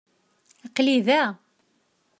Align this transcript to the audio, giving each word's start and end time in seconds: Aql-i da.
Aql-i 0.65 0.97
da. 1.07 1.23